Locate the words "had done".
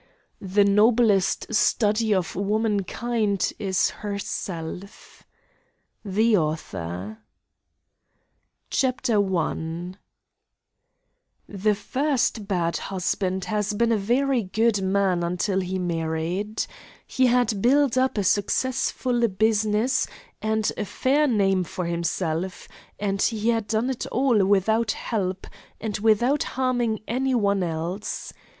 23.49-23.91